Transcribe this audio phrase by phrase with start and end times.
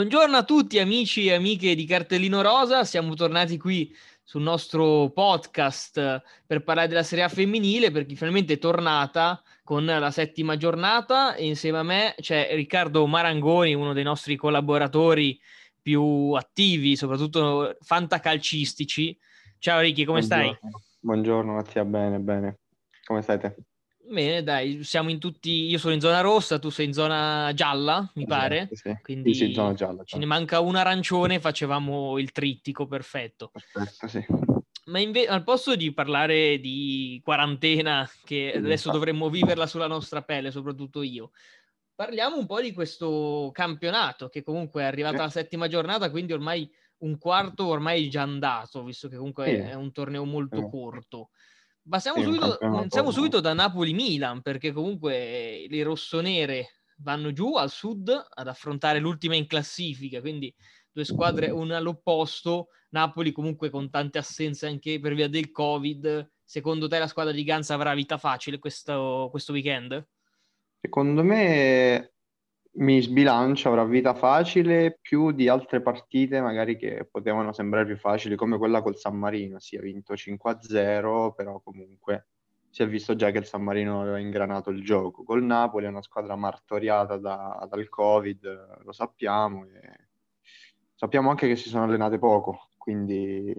[0.00, 6.22] Buongiorno a tutti amici e amiche di Cartellino Rosa, siamo tornati qui sul nostro podcast
[6.46, 11.44] per parlare della Serie A femminile perché finalmente è tornata con la settima giornata e
[11.44, 15.38] insieme a me c'è Riccardo Marangoni, uno dei nostri collaboratori
[15.82, 19.14] più attivi, soprattutto fantacalcistici.
[19.58, 20.56] Ciao Ricky, come Buongiorno.
[20.58, 20.70] stai?
[21.00, 22.60] Buongiorno Mattia, bene, bene.
[23.04, 23.54] Come stai te?
[24.10, 25.66] Bene, dai, siamo in tutti.
[25.68, 28.68] Io sono in zona rossa, tu sei in zona gialla, mi pare.
[28.68, 28.98] Esatto, sì.
[29.02, 33.52] Quindi Sì, zona gialla, ce ne manca un arancione, facevamo il trittico perfetto.
[33.52, 34.26] Perfetto, sì.
[34.86, 40.50] Ma inve- al posto di parlare di quarantena, che adesso dovremmo viverla sulla nostra pelle,
[40.50, 41.30] soprattutto io,
[41.94, 46.68] parliamo un po' di questo campionato che comunque è arrivata alla settima giornata, quindi ormai
[46.98, 50.68] un quarto ormai già andato, visto che comunque è un torneo molto Sì.
[50.68, 51.30] corto.
[51.90, 58.46] Passiamo subito, iniziamo subito da Napoli-Milan, perché comunque le rossonere vanno giù al sud ad
[58.46, 60.54] affrontare l'ultima in classifica, quindi
[60.92, 62.68] due squadre una all'opposto.
[62.90, 66.30] Napoli comunque con tante assenze anche per via del Covid.
[66.44, 70.08] Secondo te la squadra di Ganza avrà vita facile questo, questo weekend?
[70.80, 72.12] Secondo me
[72.72, 78.36] mi sbilancia, avrà vita facile più di altre partite magari che potevano sembrare più facili,
[78.36, 79.58] come quella col San Marino.
[79.58, 82.26] Si è vinto 5-0, però comunque
[82.70, 85.24] si è visto già che il San Marino aveva ingranato il gioco.
[85.24, 90.08] Col Napoli è una squadra martoriata da- dal Covid, lo sappiamo, e
[90.94, 93.54] sappiamo anche che si sono allenate poco, quindi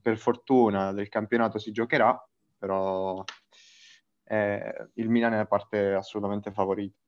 [0.00, 2.18] per, fortuna del campionato si giocherà,
[2.58, 3.22] però
[4.24, 7.05] eh, il Milan è parte assolutamente favorito.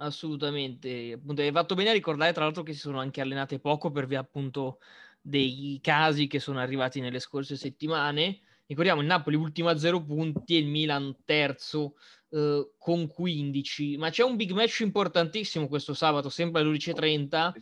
[0.00, 1.12] Assolutamente.
[1.14, 4.06] Appunto, hai fatto bene a ricordare, tra l'altro, che si sono anche allenate poco per
[4.06, 4.78] via appunto
[5.20, 8.40] dei casi che sono arrivati nelle scorse settimane.
[8.66, 11.94] Ricordiamo il Napoli ultimo a zero punti e il Milan terzo
[12.30, 13.96] eh, con 15.
[13.96, 17.52] Ma c'è un big match importantissimo questo sabato, sempre alle 12.30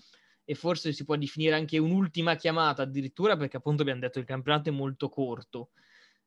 [0.45, 4.27] e forse si può definire anche un'ultima chiamata addirittura perché appunto abbiamo detto che il
[4.27, 5.71] campionato è molto corto.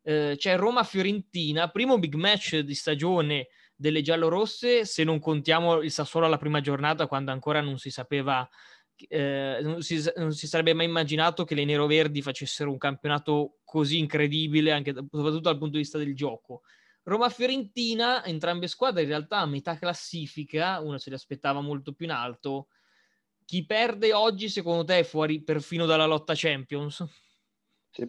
[0.01, 3.47] Eh, c'è Roma-Fiorentina, primo big match di stagione
[3.79, 8.47] delle giallorosse, se non contiamo il Sassuolo alla prima giornata, quando ancora non si sapeva,
[9.07, 13.97] eh, non, si, non, si, sarebbe mai immaginato che le neroverdi facessero un campionato così
[13.97, 16.63] incredibile, anche soprattutto dal punto di vista del gioco.
[17.03, 22.11] Roma-Fiorentina, entrambe squadre in realtà a metà classifica, una se li aspettava molto più in
[22.11, 22.67] alto.
[23.45, 27.01] Chi perde oggi, secondo te, è fuori perfino dalla lotta Champions?
[27.91, 28.05] Sì.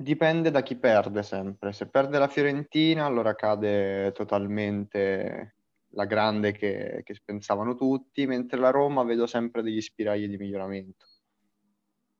[0.00, 1.72] Dipende da chi perde sempre.
[1.72, 5.56] Se perde la Fiorentina, allora cade totalmente
[5.94, 11.04] la grande che, che pensavano tutti, mentre la Roma vedo sempre degli spiragli di miglioramento.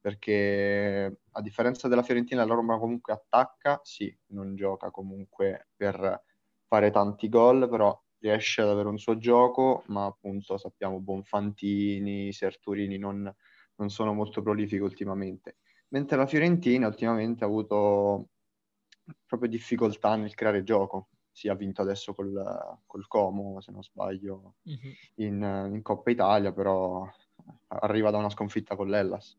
[0.01, 6.25] Perché a differenza della Fiorentina, la Roma comunque attacca, sì, non gioca comunque per
[6.67, 12.99] fare tanti gol, però riesce ad avere un suo gioco, ma appunto sappiamo Bonfantini, Serturini
[12.99, 13.33] non,
[13.77, 18.29] non sono molto prolifici ultimamente mentre la Fiorentina ultimamente ha avuto
[19.27, 21.09] proprio difficoltà nel creare gioco.
[21.31, 24.93] Si è vinto adesso col, col Como, se non sbaglio, Mhm.
[25.17, 27.09] in, in Coppa Italia, però
[27.69, 29.37] arriva da una sconfitta con l'Ellas,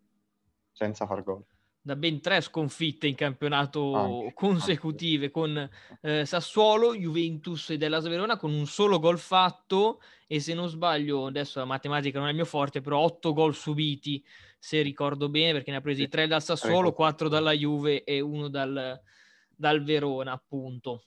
[0.72, 1.44] senza far gol.
[1.90, 5.68] Da ben tre sconfitte in campionato Anche, consecutive con
[6.02, 10.00] eh, Sassuolo, Juventus e della Verona con un solo gol fatto.
[10.28, 13.56] E se non sbaglio, adesso la matematica non è il mio forte, però otto gol
[13.56, 14.24] subiti
[14.60, 18.20] se ricordo bene, perché ne ha presi Sì, tre dal Sassuolo, quattro dalla Juve e
[18.20, 19.02] uno dal,
[19.48, 21.06] dal Verona, appunto.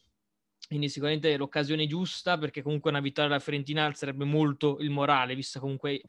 [0.66, 5.60] Quindi sicuramente l'occasione giusta, perché comunque una vittoria della Fiorentina alzerebbe molto il morale, vista
[5.60, 6.02] comunque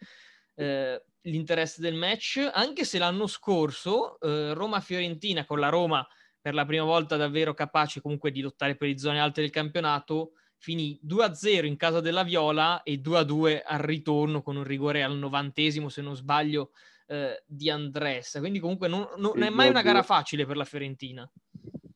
[0.56, 6.06] eh, l'interesse del match, anche se l'anno scorso eh, Roma-Fiorentina con la Roma
[6.40, 10.34] per la prima volta davvero capace comunque di lottare per le zone alte del campionato,
[10.58, 15.88] finì 2-0 in casa della Viola e 2-2 al ritorno con un rigore al novantesimo,
[15.88, 16.72] se non sbaglio,
[17.08, 18.40] eh, di Andressa.
[18.40, 21.30] Quindi comunque non, non, non è mai una gara facile per la Fiorentina.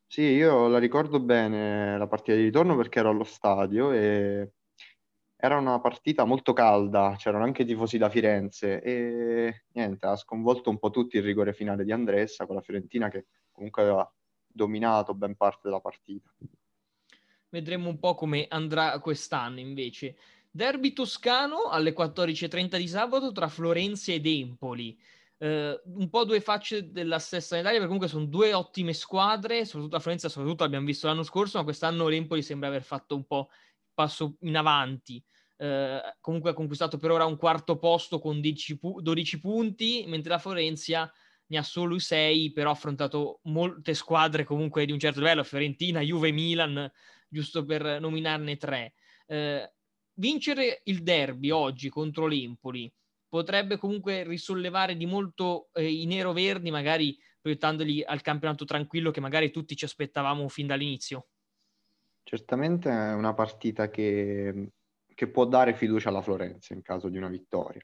[0.06, 4.52] Sì, io la ricordo bene la partita di ritorno perché ero allo stadio e
[5.40, 10.80] era una partita molto calda, c'erano anche tifosi da Firenze e niente, ha sconvolto un
[10.80, 14.12] po' tutti il rigore finale di Andressa con la Fiorentina che comunque aveva
[14.48, 16.34] dominato ben parte della partita.
[17.50, 20.18] Vedremo un po' come andrà quest'anno invece.
[20.50, 25.00] Derby toscano alle 14.30 di sabato tra Florenzi ed Empoli.
[25.38, 29.96] Uh, un po' due facce della stessa medaglia, perché comunque sono due ottime squadre, soprattutto
[29.96, 33.50] la Florenza, soprattutto l'abbiamo visto l'anno scorso, ma quest'anno l'Empoli sembra aver fatto un po'
[33.98, 35.24] passo in avanti.
[35.58, 40.30] Uh, comunque ha conquistato per ora un quarto posto con 10 pu- 12 punti, mentre
[40.30, 41.12] la Florencia
[41.48, 46.02] ne ha solo 6, però ha affrontato molte squadre comunque di un certo livello, Fiorentina,
[46.02, 46.92] Juve, Milan,
[47.28, 48.94] giusto per nominarne tre.
[49.26, 49.68] Uh,
[50.14, 52.94] vincere il derby oggi contro l'Empoli
[53.28, 59.52] potrebbe comunque risollevare di molto eh, i nero-verdi, magari proiettandoli al campionato tranquillo che magari
[59.52, 61.30] tutti ci aspettavamo fin dall'inizio.
[62.28, 64.74] Certamente è una partita che,
[65.16, 67.80] che può dare fiducia alla Florenza in caso di una vittoria,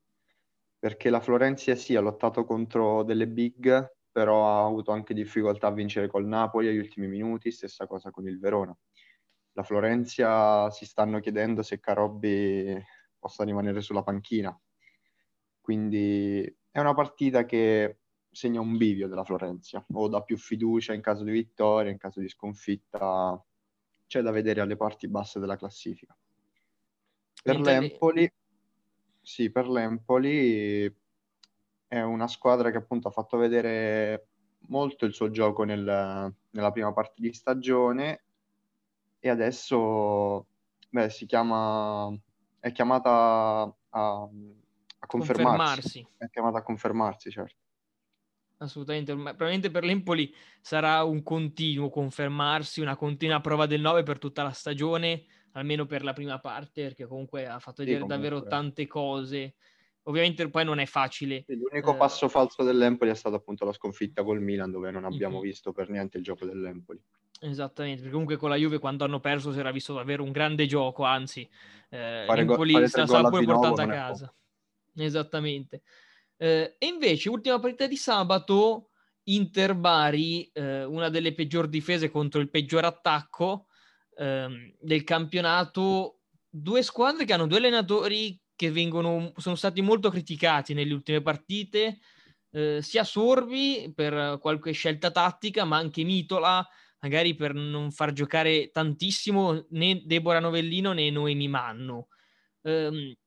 [0.78, 5.72] perché la Florenza sì ha lottato contro delle big, però ha avuto anche difficoltà a
[5.72, 8.78] vincere col Napoli agli ultimi minuti, stessa cosa con il Verona.
[9.54, 12.78] La Florenza si stanno chiedendo se Carobbi
[13.18, 14.54] possa rimanere sulla panchina,
[15.62, 18.00] quindi è una partita che
[18.30, 22.20] segna un bivio della Florenza, o dà più fiducia in caso di vittoria, in caso
[22.20, 23.42] di sconfitta,
[24.14, 26.16] c'è da vedere alle parti basse della classifica.
[27.42, 28.32] Per l'Empoli,
[29.20, 30.86] sì, per l'Empoli
[31.88, 34.28] è una squadra che appunto ha fatto vedere
[34.68, 38.24] molto il suo gioco nel, nella prima parte di stagione
[39.18, 40.46] e adesso
[40.92, 42.16] beh, si chiama,
[42.60, 43.12] è chiamata
[43.90, 45.08] a, a confermarsi.
[45.08, 46.08] confermarsi.
[46.18, 47.63] È chiamata a confermarsi, certo.
[48.64, 54.44] Assolutamente, probabilmente per l'Empoli sarà un continuo confermarsi, una continua prova del 9 per tutta
[54.44, 58.88] la stagione, almeno per la prima parte, perché comunque ha fatto vedere sì, davvero tante
[58.88, 59.56] cose
[60.04, 61.46] Ovviamente poi non è facile.
[61.48, 61.98] L'unico eh...
[61.98, 65.44] passo falso dell'Empoli è stata appunto la sconfitta col Milan, dove non abbiamo mm-hmm.
[65.44, 67.02] visto per niente il gioco dell'Empoli.
[67.40, 70.66] Esattamente, perché comunque con la Juve quando hanno perso si era visto davvero un grande
[70.66, 71.50] gioco, anzi,
[71.90, 74.34] eh, l'Empoli go- sta, sta pure portando a casa.
[74.96, 75.84] Esattamente.
[76.38, 78.90] Eh, e invece, ultima partita di sabato,
[79.24, 83.68] Inter-Bari, eh, una delle peggior difese contro il peggior attacco
[84.18, 86.20] ehm, del campionato.
[86.50, 92.00] Due squadre che hanno due allenatori che vengono, sono stati molto criticati nelle ultime partite,
[92.52, 96.66] eh, sia Sorbi per qualche scelta tattica, ma anche Mitola,
[97.00, 102.08] magari per non far giocare tantissimo né Deborah Novellino né Noemi Manno.
[102.62, 103.18] Eh,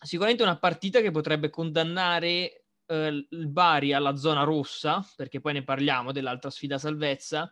[0.00, 5.64] sicuramente una partita che potrebbe condannare eh, il Bari alla zona rossa, perché poi ne
[5.64, 7.50] parliamo dell'altra sfida salvezza.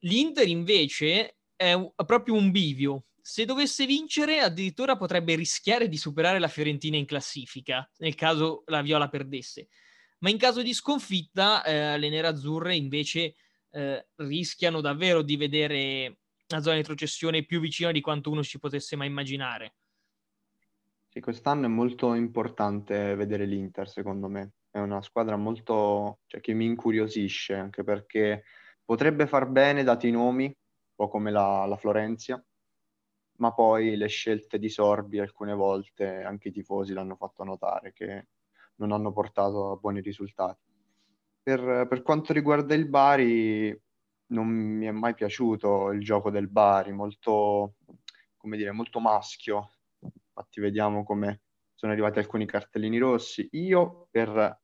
[0.00, 1.74] L'Inter invece è,
[2.04, 7.88] proprio un bivio, se dovesse vincere, addirittura potrebbe rischiare di superare la Fiorentina in classifica,
[7.98, 9.68] nel caso la Viola perdesse.
[10.18, 13.34] Ma in caso di sconfitta, eh, le nerazzurre invece
[13.70, 16.18] eh, rischiano davvero di vedere
[16.48, 19.76] la zona di retrocessione più vicina di quanto uno ci potesse mai immaginare.
[21.16, 24.54] Sì, quest'anno è molto importante vedere l'Inter, secondo me.
[24.68, 28.42] È una squadra molto, cioè, che mi incuriosisce, anche perché
[28.84, 30.52] potrebbe far bene dati i nomi, un
[30.92, 32.44] po' come la, la Florenzia,
[33.36, 38.26] ma poi le scelte di Sorbi alcune volte anche i tifosi l'hanno fatto notare che
[38.78, 40.64] non hanno portato a buoni risultati.
[41.44, 43.82] Per, per, quanto riguarda il Bari,
[44.32, 47.76] non mi è mai piaciuto il gioco del Bari, molto,
[48.36, 49.68] come dire, molto maschio.
[50.36, 51.42] Infatti vediamo come
[51.74, 53.48] sono arrivati alcuni cartellini rossi.
[53.52, 54.60] Io per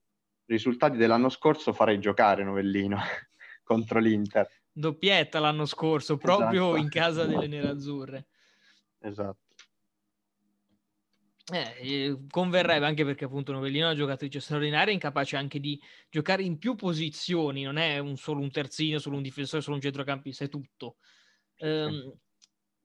[0.46, 2.98] risultati dell'anno scorso farei giocare Novellino
[3.62, 4.48] contro l'Inter.
[4.72, 6.76] Doppietta l'anno scorso, proprio esatto.
[6.76, 8.26] in casa delle nerazzurre.
[8.98, 9.38] Esatto.
[11.52, 16.58] Eh, converrebbe anche perché appunto Novellino è una giocatrice straordinaria, incapace anche di giocare in
[16.58, 20.48] più posizioni, non è un, solo un terzino, solo un difensore, solo un centrocampista, è
[20.48, 20.96] tutto.
[21.58, 22.16] Um,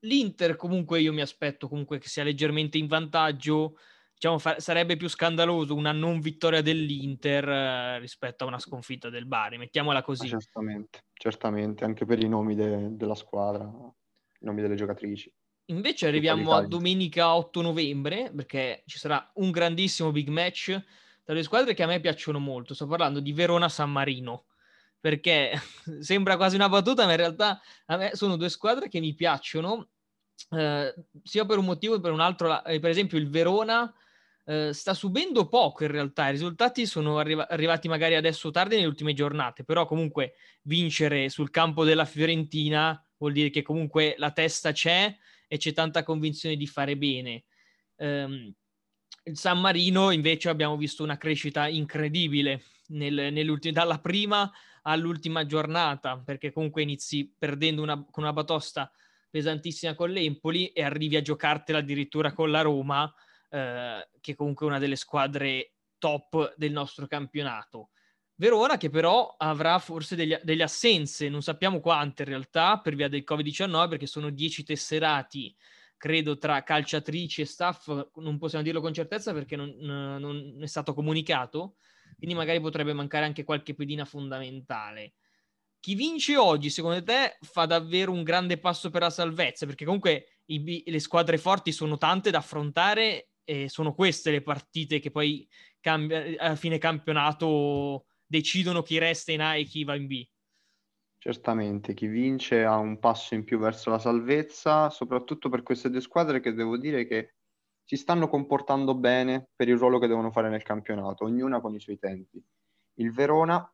[0.05, 3.77] L'Inter comunque io mi aspetto comunque che sia leggermente in vantaggio,
[4.13, 9.25] diciamo fa- sarebbe più scandaloso una non vittoria dell'Inter eh, rispetto a una sconfitta del
[9.25, 10.27] Bari, mettiamola così.
[10.27, 15.31] certamente, certamente, anche per i nomi de- della squadra, i nomi delle giocatrici.
[15.67, 20.79] Invece arriviamo a domenica 8 novembre, perché ci sarà un grandissimo big match
[21.24, 22.75] tra le squadre che a me piacciono molto.
[22.75, 24.45] Sto parlando di Verona-San Marino,
[25.00, 25.51] perché
[26.01, 29.89] sembra quasi una battuta, ma in realtà a me sono due squadre che mi piacciono,
[30.51, 32.63] eh, sia per un motivo che per un altro.
[32.65, 33.94] Eh, per esempio il Verona
[34.46, 38.88] eh, sta subendo poco in realtà, i risultati sono arri- arrivati magari adesso tardi nelle
[38.88, 44.72] ultime giornate, però comunque vincere sul campo della Fiorentina vuol dire che comunque la testa
[44.72, 45.15] c'è
[45.48, 47.46] e c'è tanta convinzione di fare bene.
[47.98, 48.54] Um,
[49.24, 53.34] il San Marino invece abbiamo visto una crescita incredibile nel,
[53.72, 54.51] dalla prima
[54.84, 58.92] all'ultima giornata, perché comunque inizi perdendo una, con una batosta
[59.36, 63.13] pesantissima con l'Empoli e arrivi a giocartela addirittura con la Roma,
[63.50, 67.89] eh, che comunque è una delle squadre top del nostro campionato.
[68.36, 73.10] Verona che però avrà forse degli, delle assenze, non sappiamo quante in realtà per via
[73.10, 75.54] del Covid-19 perché sono 10 tesserati,
[75.98, 80.94] credo, tra calciatrici e staff, non possiamo dirlo con certezza perché non, non è stato
[80.94, 81.75] comunicato,
[82.15, 85.15] quindi magari potrebbe mancare anche qualche pedina fondamentale.
[85.86, 89.68] Chi vince oggi, secondo te, fa davvero un grande passo per la salvezza?
[89.68, 94.98] Perché comunque i, le squadre forti sono tante da affrontare e sono queste le partite
[94.98, 95.48] che poi
[95.80, 100.27] cambia, a fine campionato decidono chi resta in A e chi va in B.
[101.20, 106.01] Certamente, chi vince ha un passo in più verso la salvezza, soprattutto per queste due
[106.01, 107.36] squadre che devo dire che
[107.84, 111.80] si stanno comportando bene per il ruolo che devono fare nel campionato, ognuna con i
[111.80, 112.44] suoi tempi.
[112.96, 113.72] Il Verona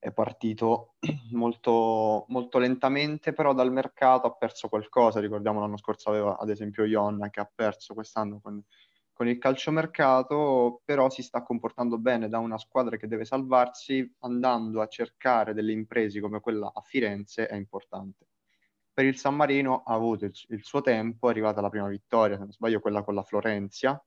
[0.00, 0.94] è partito
[1.32, 5.20] molto, molto lentamente, però dal mercato ha perso qualcosa.
[5.20, 8.60] Ricordiamo l'anno scorso aveva ad esempio Ionna che ha perso quest'anno con,
[9.12, 14.80] con il calciomercato, però si sta comportando bene da una squadra che deve salvarsi, andando
[14.80, 18.26] a cercare delle imprese come quella a Firenze è importante
[18.92, 22.36] per il San Marino ha avuto il, il, suo tempo, è arrivata la prima vittoria,
[22.36, 24.02] se non sbaglio quella con la Florenzia,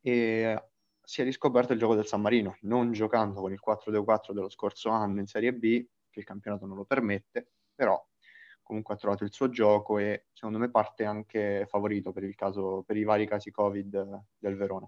[0.00, 0.62] e
[1.08, 4.90] si è riscoperto il gioco del San Marino, non giocando con il 4-2-4 dello scorso
[4.90, 7.98] anno in Serie B, che il campionato non lo permette, però
[8.62, 12.98] comunque ha trovato il suo gioco e secondo me parte anche favorito per, caso, per
[12.98, 14.86] i vari casi Covid del Verona.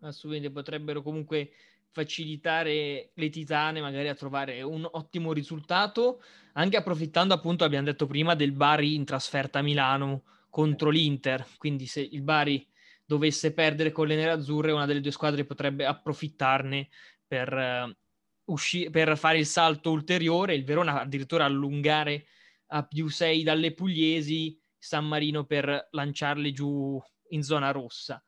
[0.00, 1.52] Assolutamente, potrebbero comunque
[1.92, 6.20] facilitare le titane magari a trovare un ottimo risultato,
[6.54, 11.86] anche approfittando appunto, abbiamo detto prima, del Bari in trasferta a Milano contro l'Inter, quindi
[11.86, 12.74] se il Bari
[13.06, 16.88] dovesse perdere con le nerazzurre, una delle due squadre potrebbe approfittarne
[17.26, 22.26] per, uh, usci- per fare il salto ulteriore, il Verona addirittura allungare
[22.68, 28.22] a più 6 dalle pugliesi, San Marino per lanciarle giù in zona rossa.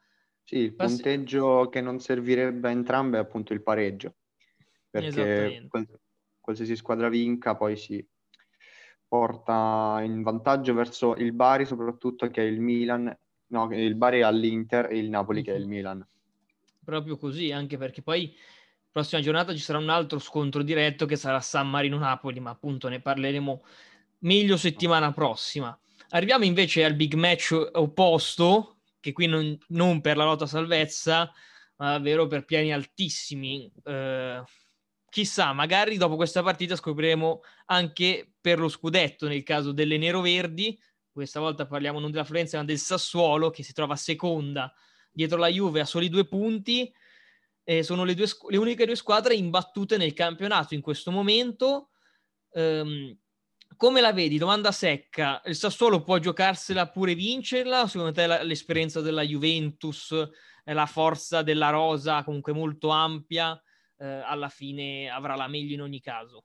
[0.45, 4.17] Sì, il punteggio che non servirebbe a entrambe è appunto il pareggio,
[4.89, 6.01] perché qual-
[6.41, 8.07] qualsiasi squadra vinca poi si
[9.07, 13.15] porta in vantaggio verso il Bari soprattutto che è il Milan,
[13.49, 16.07] no, il Bari all'Inter e il Napoli che è il Milan.
[16.85, 18.35] Proprio così, anche perché poi
[18.91, 23.01] prossima giornata ci sarà un altro scontro diretto che sarà San Marino-Napoli, ma appunto ne
[23.01, 23.63] parleremo
[24.21, 25.79] meglio settimana prossima.
[26.11, 31.31] Arriviamo invece al big match opposto, che qui non, non per la lotta salvezza,
[31.77, 33.71] ma davvero per piani altissimi.
[33.85, 34.43] Eh,
[35.09, 40.79] chissà, magari dopo questa partita scopriremo anche per lo scudetto nel caso delle neroverdi.
[41.19, 44.73] Questa volta parliamo non della Florenza, ma del Sassuolo che si trova seconda
[45.11, 46.95] dietro la Juve a soli due punti.
[47.65, 51.89] Eh, sono le, due, le uniche due squadre imbattute nel campionato in questo momento.
[52.51, 53.19] Um,
[53.77, 54.39] come la vedi?
[54.39, 55.43] Domanda secca.
[55.47, 57.89] Il Sassuolo può giocarsela pure vincerla?
[57.89, 60.15] Secondo te la, l'esperienza della Juventus,
[60.63, 63.61] la forza della rosa comunque molto ampia,
[63.97, 66.45] eh, alla fine avrà la meglio in ogni caso?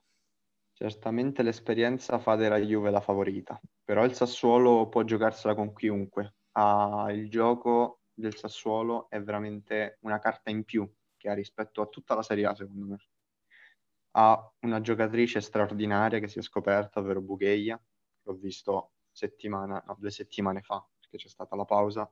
[0.76, 6.34] Certamente l'esperienza fa della Juve la favorita, però il Sassuolo può giocarsela con chiunque.
[6.52, 11.86] Ah, il gioco del Sassuolo è veramente una carta in più che ha rispetto a
[11.86, 12.96] tutta la Serie A, secondo me
[14.16, 17.80] ha una giocatrice straordinaria che si è scoperta, ovvero Bugheia,
[18.22, 22.08] l'ho visto settimana, no, due settimane fa, perché c'è stata la pausa,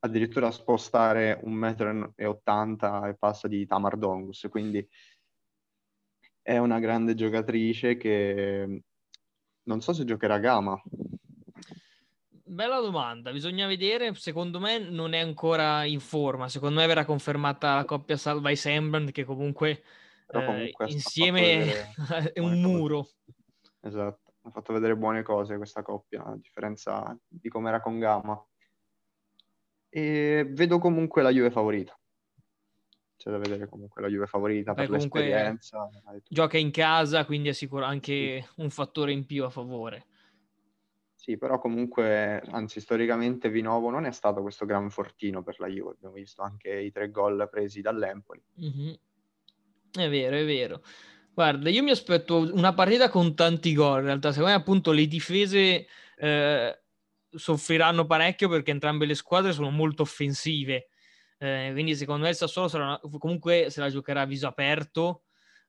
[0.00, 4.86] addirittura spostare un metro e ottanta e passa di Tamar Dongus, quindi
[6.44, 8.82] è una grande giocatrice che
[9.62, 10.80] non so se giocherà Gama.
[12.46, 17.76] Bella domanda, bisogna vedere, secondo me non è ancora in forma, secondo me verrà confermata
[17.76, 19.82] la coppia Salva e Sembrand che comunque
[20.28, 21.94] eh, insieme
[22.34, 23.08] è un muro.
[23.80, 28.46] Esatto, ha fatto vedere buone cose questa coppia, a differenza di come era con Gamma.
[29.88, 31.98] E vedo comunque la Juve favorita.
[33.24, 35.88] C'è da vedere comunque la Juve favorita Beh, per l'esperienza.
[36.28, 40.04] Gioca in casa, quindi è sicuro anche un fattore in più a favore.
[41.14, 45.92] Sì, però comunque, anzi, storicamente Vinovo non è stato questo gran fortino per la Juve.
[45.92, 48.42] Abbiamo visto anche i tre gol presi dall'Empoli.
[48.60, 48.92] Mm-hmm.
[49.90, 50.82] È vero, è vero.
[51.32, 54.00] Guarda, io mi aspetto una partita con tanti gol.
[54.00, 55.86] In realtà, secondo me, appunto, le difese
[56.18, 56.82] eh,
[57.30, 60.88] soffriranno parecchio perché entrambe le squadre sono molto offensive.
[61.44, 63.00] Eh, quindi, secondo me, il Sassuolo sarà una...
[63.18, 65.24] comunque se la giocherà a viso aperto.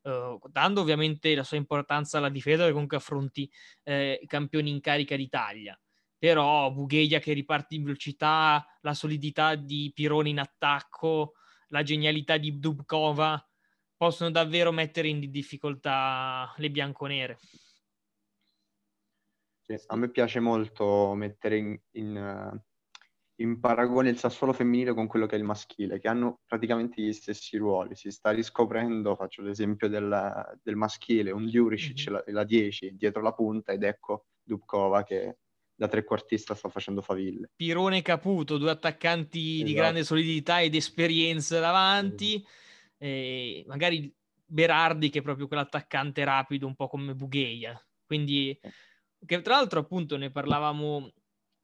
[0.05, 3.51] Uh, dando ovviamente la sua importanza alla difesa perché comunque affronti
[3.81, 5.75] eh, i campioni in carica d'Italia
[6.15, 11.33] però Bugheia che riparte in velocità la solidità di Pironi in attacco
[11.69, 13.43] la genialità di Dubkova
[13.97, 17.39] possono davvero mettere in difficoltà le bianconere.
[19.61, 22.63] Sì, a me piace molto mettere in, in,
[23.37, 27.13] in, paragone il Sassuolo femminile con quello che è il maschile, che hanno praticamente gli
[27.13, 27.95] stessi ruoli.
[27.95, 32.21] Si sta riscoprendo, faccio l'esempio del, del maschile, un Juricic, mm-hmm.
[32.25, 35.37] la, la 10 dietro la punta ed ecco Dubkova che
[35.75, 37.49] da trequartista sta facendo faville.
[37.55, 39.65] Pirone e Caputo, due attaccanti esatto.
[39.65, 42.45] di grande solidità ed esperienza davanti.
[42.97, 44.13] Eh, magari
[44.47, 48.57] Berardi che è proprio quell'attaccante rapido un po' come Bugheia quindi
[49.25, 51.11] che tra l'altro appunto ne parlavamo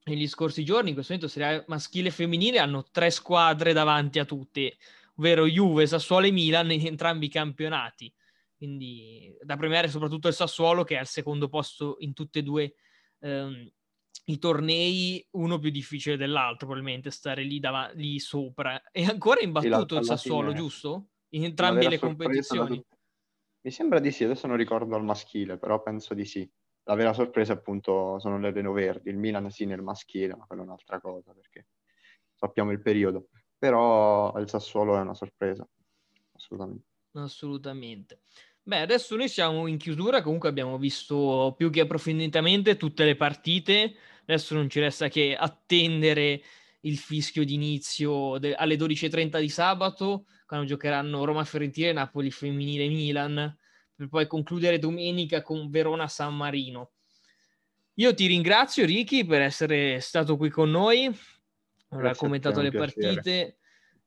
[0.03, 4.19] negli scorsi giorni, in questo momento Serie A maschile e femminile hanno tre squadre davanti
[4.19, 4.77] a tutte,
[5.15, 8.11] ovvero Juve, Sassuolo e Milan in entrambi i campionati.
[8.57, 12.73] Quindi da premiare soprattutto il Sassuolo che è al secondo posto in tutti e due
[13.19, 13.71] ehm,
[14.25, 18.81] i tornei, uno più difficile dell'altro, probabilmente stare lì, dav- lì sopra.
[18.91, 21.09] È ancora imbattuto il Sassuolo, giusto?
[21.29, 22.83] In entrambe le competizioni.
[23.63, 26.49] Mi sembra di sì, adesso non ricordo al maschile, però penso di sì.
[26.83, 30.63] La vera sorpresa appunto sono le Reno Verdi, il Milan sì nel maschile, ma quella
[30.63, 31.67] è un'altra cosa perché
[32.33, 33.27] sappiamo il periodo.
[33.57, 35.67] Però il Sassuolo è una sorpresa,
[36.33, 36.85] assolutamente.
[37.13, 38.21] Assolutamente.
[38.63, 43.95] Beh, adesso noi siamo in chiusura, comunque abbiamo visto più che approfonditamente tutte le partite,
[44.21, 46.41] adesso non ci resta che attendere
[46.81, 53.57] il fischio d'inizio de- alle 12.30 di sabato, quando giocheranno Roma-Fiorentina e Napoli-Femminile-Milan,
[54.01, 56.93] per poi concludere domenica con Verona-San Marino.
[57.95, 61.15] Io ti ringrazio Ricky per essere stato qui con noi,
[61.89, 63.57] aver commentato le partite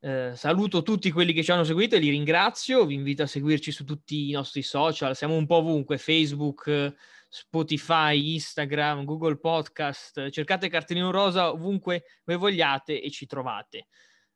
[0.01, 2.85] eh, saluto tutti quelli che ci hanno seguito e li ringrazio.
[2.87, 5.15] Vi invito a seguirci su tutti i nostri social.
[5.15, 6.95] Siamo un po' ovunque: Facebook,
[7.29, 10.29] Spotify, Instagram, Google Podcast.
[10.31, 13.87] Cercate cartellino rosa ovunque voi vogliate e ci trovate.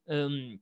[0.04, 0.58] Um,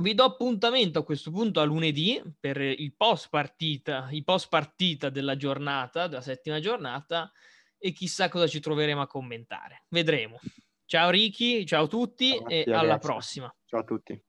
[0.00, 5.10] vi do appuntamento a questo punto a lunedì per il post partita, i post partita
[5.10, 7.30] della giornata, della settima giornata,
[7.78, 9.84] e chissà cosa ci troveremo a commentare.
[9.88, 10.38] Vedremo.
[10.84, 13.06] Ciao Ricky, ciao a tutti ciao, e alla ragazzi.
[13.06, 13.54] prossima.
[13.64, 14.22] Ciao a tutti.